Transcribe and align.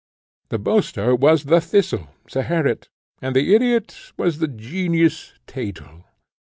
The 0.49 0.57
boaster 0.57 1.15
was 1.15 1.43
the 1.43 1.61
Thistle, 1.61 2.07
Zeherit, 2.27 2.87
and 3.21 3.35
the 3.35 3.53
ideot 3.53 4.13
was 4.17 4.39
the 4.39 4.47
Genius, 4.47 5.33
Thetel. 5.45 6.05